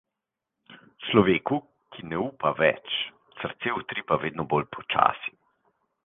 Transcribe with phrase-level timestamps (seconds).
[1.07, 1.57] Človeku,
[1.97, 2.95] ki ne upa več,
[3.41, 5.35] srce utripa vedno bolj počasi.